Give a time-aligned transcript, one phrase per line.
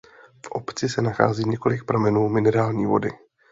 [0.45, 3.11] V obci se nachází několik pramenů minerální vody.